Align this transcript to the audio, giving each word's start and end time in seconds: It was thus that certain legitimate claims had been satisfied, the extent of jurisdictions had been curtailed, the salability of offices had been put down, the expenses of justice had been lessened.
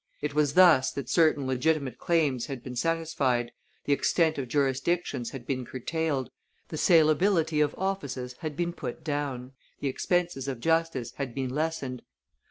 It 0.19 0.33
was 0.33 0.55
thus 0.55 0.89
that 0.93 1.09
certain 1.11 1.45
legitimate 1.45 1.99
claims 1.99 2.47
had 2.47 2.63
been 2.63 2.75
satisfied, 2.75 3.51
the 3.85 3.93
extent 3.93 4.39
of 4.39 4.47
jurisdictions 4.47 5.29
had 5.29 5.45
been 5.45 5.63
curtailed, 5.63 6.31
the 6.69 6.77
salability 6.77 7.61
of 7.63 7.75
offices 7.77 8.33
had 8.39 8.55
been 8.57 8.73
put 8.73 9.03
down, 9.03 9.51
the 9.79 9.89
expenses 9.89 10.47
of 10.47 10.59
justice 10.59 11.11
had 11.17 11.35
been 11.35 11.51
lessened. 11.53 12.01